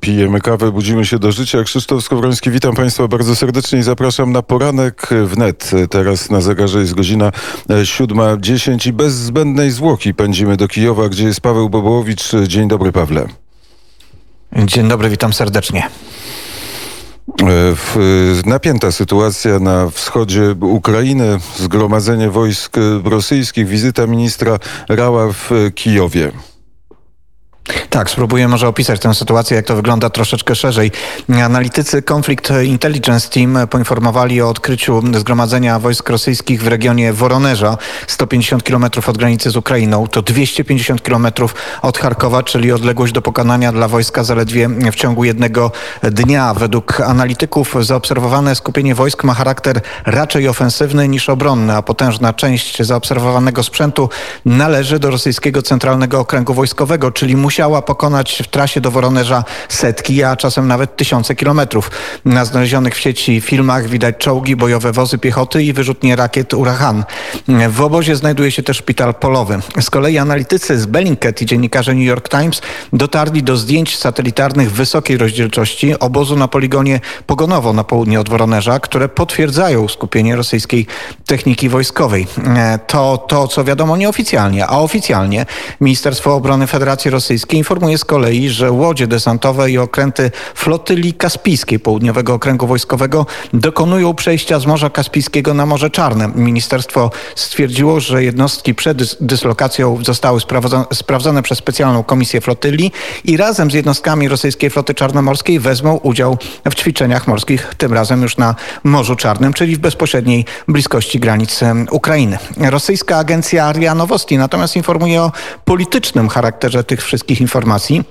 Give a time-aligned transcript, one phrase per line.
[0.00, 1.64] Pijemy kawę, budzimy się do życia.
[1.64, 5.70] Krzysztof Skowroński, witam Państwa bardzo serdecznie i zapraszam na poranek wnet.
[5.90, 7.30] Teraz na zegarze jest godzina
[7.68, 12.30] 7.10 i bez zbędnej zwłoki pędzimy do Kijowa, gdzie jest Paweł Bobołowicz.
[12.46, 13.26] Dzień dobry, Pawle.
[14.56, 15.88] Dzień dobry, witam serdecznie.
[18.46, 24.58] Napięta sytuacja na wschodzie Ukrainy, zgromadzenie wojsk rosyjskich, wizyta ministra
[24.88, 26.32] Rała w Kijowie.
[27.90, 30.92] Tak, spróbuję może opisać tę sytuację, jak to wygląda troszeczkę szerzej.
[31.44, 38.84] Analitycy Conflict Intelligence Team poinformowali o odkryciu zgromadzenia wojsk rosyjskich w regionie Woronerza, 150 km
[39.06, 40.06] od granicy z Ukrainą.
[40.06, 41.26] To 250 km
[41.82, 46.54] od Charkowa, czyli odległość do pokonania dla wojska zaledwie w ciągu jednego dnia.
[46.54, 53.62] Według analityków zaobserwowane skupienie wojsk ma charakter raczej ofensywny niż obronny, a potężna część zaobserwowanego
[53.62, 54.08] sprzętu
[54.44, 60.36] należy do rosyjskiego Centralnego Okręgu Wojskowego, czyli musiała pokonać w trasie do Woronerza setki, a
[60.36, 61.90] czasem nawet tysiące kilometrów.
[62.24, 67.04] Na znalezionych w sieci filmach widać czołgi, bojowe wozy piechoty i wyrzutnie rakiet Urahan.
[67.68, 69.58] W obozie znajduje się też szpital polowy.
[69.80, 75.16] Z kolei analitycy z Bellingcat i dziennikarze New York Times dotarli do zdjęć satelitarnych wysokiej
[75.16, 80.86] rozdzielczości obozu na poligonie Pogonowo na południe od Woronerza, które potwierdzają skupienie rosyjskiej
[81.26, 82.26] techniki wojskowej.
[82.86, 85.46] To to, co wiadomo nieoficjalnie, a oficjalnie
[85.80, 92.34] Ministerstwo Obrony Federacji Rosyjskiej informuje z kolei, że łodzie desantowe i okręty flotyli kaspijskiej południowego
[92.34, 96.28] okręgu wojskowego dokonują przejścia z Morza Kaspijskiego na Morze Czarne.
[96.34, 100.40] Ministerstwo stwierdziło, że jednostki przed dyslokacją zostały
[100.92, 102.92] sprawdzone przez specjalną komisję flotyli
[103.24, 106.38] i razem z jednostkami rosyjskiej floty czarnomorskiej wezmą udział
[106.70, 112.38] w ćwiczeniach morskich, tym razem już na Morzu Czarnym, czyli w bezpośredniej bliskości granic Ukrainy.
[112.56, 115.32] Rosyjska agencja RIA Nowosti natomiast informuje o
[115.64, 118.02] politycznym charakterze tych wszystkich informacji informacji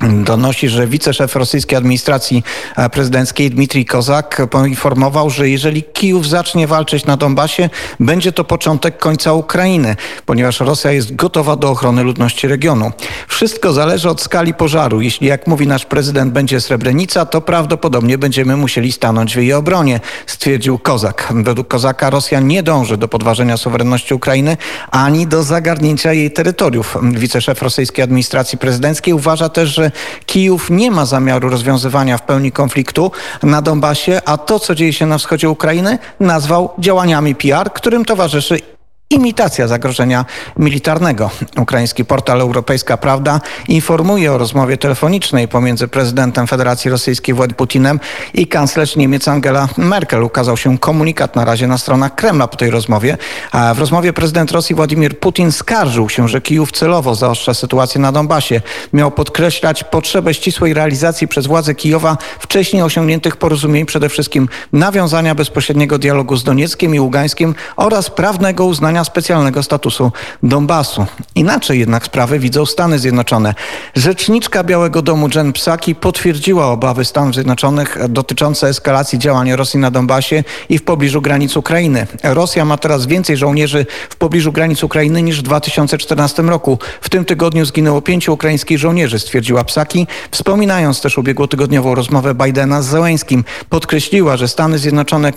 [0.00, 2.44] donosi, że wiceszef rosyjskiej administracji
[2.76, 8.98] e, prezydenckiej Dmitrij Kozak poinformował, że jeżeli Kijów zacznie walczyć na Donbasie, będzie to początek
[8.98, 12.92] końca Ukrainy, ponieważ Rosja jest gotowa do ochrony ludności regionu.
[13.28, 15.00] Wszystko zależy od skali pożaru.
[15.00, 20.00] Jeśli, jak mówi nasz prezydent, będzie Srebrenica, to prawdopodobnie będziemy musieli stanąć w jej obronie,
[20.26, 21.32] stwierdził Kozak.
[21.34, 24.56] Według Kozaka Rosja nie dąży do podważenia suwerenności Ukrainy
[24.90, 26.96] ani do zagarnięcia jej terytoriów.
[27.02, 29.85] Wiceszef rosyjskiej administracji prezydenckiej uważa też, że
[30.26, 33.10] Kijów nie ma zamiaru rozwiązywania w pełni konfliktu
[33.42, 38.75] na Donbasie, a to, co dzieje się na wschodzie Ukrainy, nazwał działaniami PR, którym towarzyszy
[39.10, 40.24] imitacja zagrożenia
[40.56, 41.30] militarnego.
[41.58, 48.00] Ukraiński portal Europejska Prawda informuje o rozmowie telefonicznej pomiędzy prezydentem Federacji Rosyjskiej Władimir Putinem
[48.34, 50.22] i kanclerz Niemiec Angela Merkel.
[50.22, 53.18] Ukazał się komunikat na razie na stronach Kremla po tej rozmowie.
[53.52, 58.12] A w rozmowie prezydent Rosji Władimir Putin skarżył się, że Kijów celowo zaostrza sytuację na
[58.12, 58.60] Donbasie.
[58.92, 65.98] Miał podkreślać potrzebę ścisłej realizacji przez władze Kijowa wcześniej osiągniętych porozumień, przede wszystkim nawiązania bezpośredniego
[65.98, 70.12] dialogu z Donieckiem i Ługańskiem oraz prawnego uznania specjalnego statusu
[70.42, 71.06] Donbasu.
[71.34, 73.54] Inaczej jednak sprawy widzą Stany Zjednoczone.
[73.94, 80.44] Rzeczniczka Białego Domu Jen Psaki potwierdziła obawy Stanów Zjednoczonych dotyczące eskalacji działań Rosji na Donbasie
[80.68, 82.06] i w pobliżu granic Ukrainy.
[82.22, 86.78] Rosja ma teraz więcej żołnierzy w pobliżu granic Ukrainy niż w 2014 roku.
[87.00, 92.86] W tym tygodniu zginęło pięciu ukraińskich żołnierzy, stwierdziła Psaki, wspominając też ubiegłotygodniową rozmowę Bidena z
[92.86, 93.44] Zełęskim.
[93.70, 95.32] Podkreśliła, że Stany Zjednoczone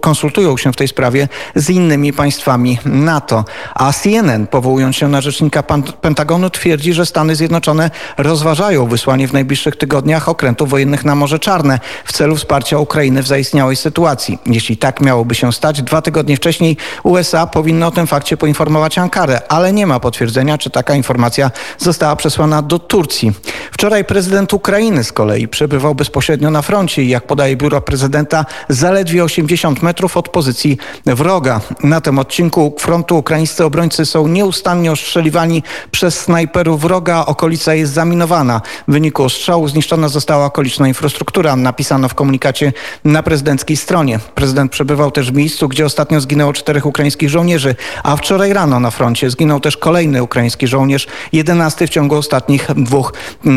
[0.00, 3.44] konsultują się w tej sprawie z innymi państwami NATO.
[3.74, 5.62] A CNN, powołując się na rzecznika
[6.00, 11.80] Pentagonu, twierdzi, że Stany Zjednoczone rozważają wysłanie w najbliższych tygodniach okrętów wojennych na Morze Czarne
[12.04, 14.38] w celu wsparcia Ukrainy w zaistniałej sytuacji.
[14.46, 19.40] Jeśli tak miałoby się stać, dwa tygodnie wcześniej USA powinno o tym fakcie poinformować Ankarę,
[19.48, 23.32] ale nie ma potwierdzenia, czy taka informacja została przesłana do Turcji.
[23.72, 29.24] Wczoraj prezydent Ukrainy z kolei przebywał bezpośrednio na froncie i jak podaje biuro prezydenta, zaledwie
[29.24, 31.60] 80 metrów od pozycji wroga.
[31.82, 37.26] Na tym odcinku frontu ukraińscy obrońcy są nieustannie ostrzeliwani przez snajperów wroga.
[37.26, 38.60] Okolica jest zaminowana.
[38.88, 41.56] W wyniku ostrzału zniszczona została okoliczna infrastruktura.
[41.56, 42.72] Napisano w komunikacie
[43.04, 44.18] na prezydenckiej stronie.
[44.34, 48.90] Prezydent przebywał też w miejscu, gdzie ostatnio zginęło czterech ukraińskich żołnierzy, a wczoraj rano na
[48.90, 53.12] froncie zginął też kolejny ukraiński żołnierz, jedenasty w ciągu ostatnich dwóch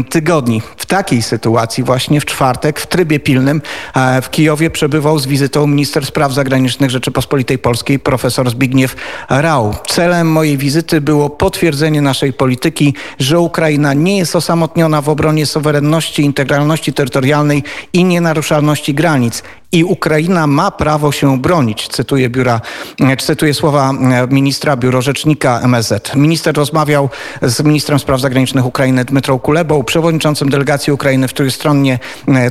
[0.09, 0.61] tygodni.
[0.77, 3.61] W takiej sytuacji właśnie w czwartek w trybie pilnym
[3.95, 8.95] e, w Kijowie przebywał z wizytą minister spraw zagranicznych Rzeczypospolitej Polskiej profesor Zbigniew
[9.29, 9.75] Rau.
[9.87, 16.21] Celem mojej wizyty było potwierdzenie naszej polityki, że Ukraina nie jest osamotniona w obronie suwerenności,
[16.21, 17.63] integralności terytorialnej
[17.93, 21.87] i nienaruszalności granic i Ukraina ma prawo się bronić.
[21.87, 22.61] Cytuję, biura,
[23.19, 23.93] cytuję słowa
[24.29, 26.15] ministra biuro rzecznika MSZ.
[26.15, 27.09] Minister rozmawiał
[27.41, 31.99] z ministrem spraw zagranicznych Ukrainy Dmytrą Kulebą, przewodniczącym delegacji Ukrainy w trójstronnie,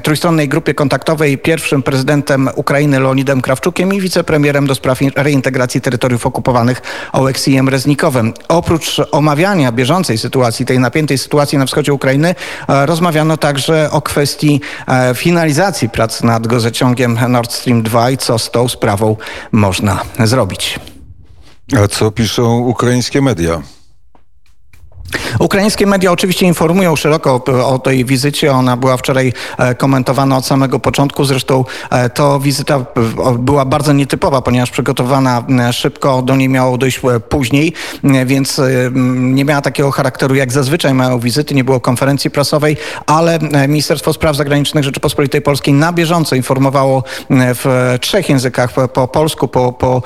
[0.02, 6.82] trójstronnej grupie kontaktowej, pierwszym prezydentem Ukrainy Leonidem Krawczukiem i wicepremierem do spraw reintegracji terytoriów okupowanych
[7.12, 8.32] Oleksijem Reznikowem.
[8.49, 12.34] Oprócz omawiania bieżącej sytuacji, tej napiętej sytuacji na wschodzie Ukrainy,
[12.69, 14.61] rozmawiano także o kwestii
[15.14, 19.16] finalizacji prac nad gazociągiem Nord Stream 2 i co z tą sprawą
[19.52, 20.80] można zrobić.
[21.84, 23.62] A co piszą ukraińskie media?
[25.38, 28.52] Ukraińskie media oczywiście informują szeroko o tej wizycie.
[28.52, 31.24] Ona była wczoraj e, komentowana od samego początku.
[31.24, 32.84] Zresztą e, to wizyta
[33.38, 37.72] była bardzo nietypowa, ponieważ przygotowana szybko, do niej miało dojść e, później,
[38.26, 38.60] więc
[39.14, 42.76] nie miała takiego charakteru jak zazwyczaj mają wizyty, nie było konferencji prasowej,
[43.06, 49.72] ale Ministerstwo Spraw Zagranicznych Rzeczypospolitej Polskiej na bieżąco informowało w trzech językach, po polsku, po,
[49.72, 50.02] po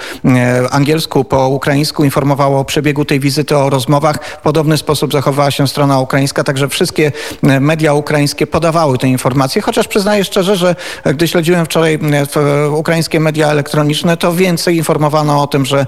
[0.71, 4.25] angielsku, po ukraińsku, informowało o przebiegu tej wizyty, o rozmowach.
[4.25, 7.13] W podobny sposób zachowała się strona ukraińska, także wszystkie
[7.43, 11.99] e, media ukraińskie podawały te informacje, chociaż przyznaję szczerze, że e, gdy śledziłem wczoraj
[12.37, 15.87] e, ukraińskie media elektroniczne, to więcej informowano o tym, że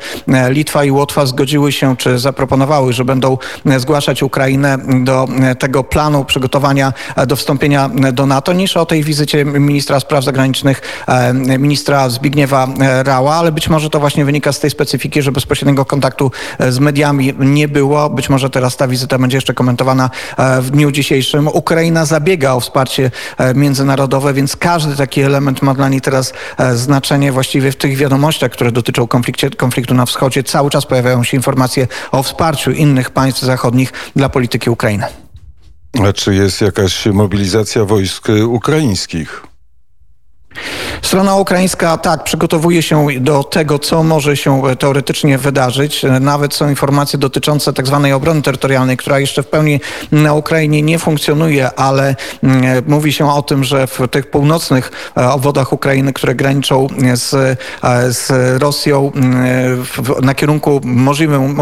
[0.49, 3.39] Litwa i Łotwa zgodziły się, czy zaproponowały, że będą
[3.79, 5.29] zgłaszać Ukrainę do
[5.59, 6.93] tego planu przygotowania
[7.27, 10.83] do wstąpienia do NATO, niż o tej wizycie ministra spraw zagranicznych,
[11.59, 12.69] ministra Zbigniewa
[13.05, 16.31] Rała, ale być może to właśnie wynika z tej specyfiki, że bezpośredniego kontaktu
[16.69, 18.11] z mediami nie było.
[18.11, 21.49] Być może teraz ta wizyta będzie jeszcze komentowana e, w dniu dzisiejszym.
[21.49, 26.77] Ukraina zabiega o wsparcie e, międzynarodowe, więc każdy taki element ma dla niej teraz e,
[26.77, 27.33] znaczenie.
[27.33, 29.07] Właściwie w tych wiadomościach, które dotyczą
[29.57, 34.71] konfliktu na wschodzie, cały czas pojawiają się informacje o wsparciu innych państw zachodnich dla polityki
[34.71, 35.05] Ukrainy.
[36.09, 39.47] A czy jest jakaś mobilizacja wojsk ukraińskich?
[41.03, 46.05] Strona ukraińska tak przygotowuje się do tego, co może się teoretycznie wydarzyć.
[46.21, 49.81] Nawet są informacje dotyczące tak zwanej obrony terytorialnej, która jeszcze w pełni
[50.13, 55.31] na Ukrainie nie funkcjonuje, ale mm, mówi się o tym, że w tych północnych e,
[55.31, 58.31] obwodach Ukrainy, które graniczą z, e, z
[58.63, 59.85] Rosją mm,
[60.23, 61.57] na kierunku możliwym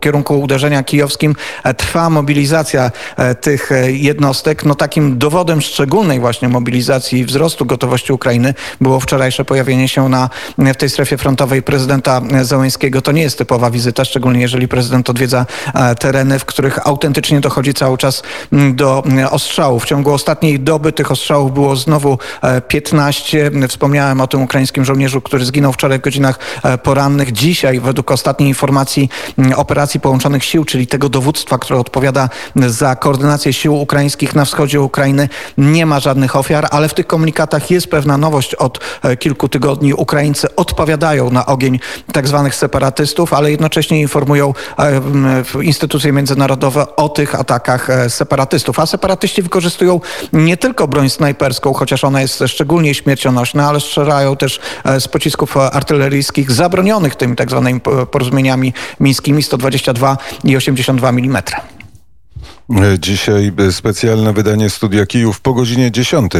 [0.00, 1.34] kierunku uderzenia kijowskim
[1.64, 2.90] e, trwa mobilizacja
[3.40, 4.64] tych jednostek.
[4.64, 10.76] No takim dowodem szczególnej właśnie mobilizacji wzrostu gotowości Ukrainy było wczorajsze pojawienie się na, w
[10.76, 13.02] tej strefie frontowej prezydenta Zełęńskiego.
[13.02, 17.74] To nie jest typowa wizyta, szczególnie jeżeli prezydent odwiedza e, tereny, w których autentycznie dochodzi
[17.74, 18.22] cały czas
[18.72, 19.84] do ostrzałów.
[19.84, 22.18] W ciągu ostatniej doby tych ostrzałów było znowu
[22.68, 23.50] 15.
[23.64, 27.32] E, Wspomniałem o tym ukraińskim żołnierzu, który zginął wczoraj w godzinach e, porannych.
[27.32, 29.10] Dzisiaj, według ostatniej informacji
[29.56, 35.28] operacji połączonych sił, czyli tego dowództwa, które odpowiada za koordynację sił ukraińskich na wschodzie Ukrainy,
[35.58, 39.94] nie ma żadnych ofiar, ale w tych komunikatach jest pewna nowość od e, kilku tygodni.
[39.94, 41.80] Ukraińcy odpowiadają na ogień
[42.12, 48.78] tak zwanych separatystów, ale jednocześnie informują e, instytucje międzynarodowe o tych atakach e, separatystów.
[48.78, 50.00] A separatyści wykorzystują
[50.32, 54.60] nie tylko broń snajperską, chociaż ona jest szczególnie śmiercionośna, ale strzelają też
[54.98, 57.80] z pocisków artyleryjskich zabronionych tymi tak zwanymi
[58.10, 61.42] porozumieniami mińskimi 122 i 82 mm.
[62.98, 66.32] Dzisiaj specjalne wydanie Studia Kijów po godzinie 10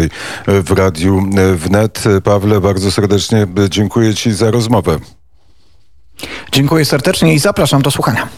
[0.47, 1.23] w Radiu
[1.57, 2.05] Wnet.
[2.25, 4.99] Pawle, bardzo serdecznie dziękuję Ci za rozmowę.
[6.53, 8.29] Dziękuję serdecznie i zapraszam do słuchania.